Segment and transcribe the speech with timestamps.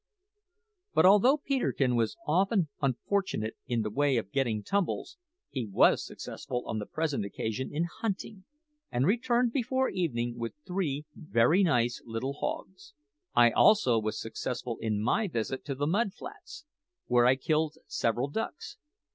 [0.95, 5.19] But although Peterkin was often unfortunate in the way of getting tumbles,
[5.51, 8.45] he was successful on the present occasion in hunting,
[8.91, 12.95] and returned before evening with three very nice little hogs.
[13.35, 16.65] I also was successful in my visit to the mud flats,
[17.05, 18.77] where I killed several ducks.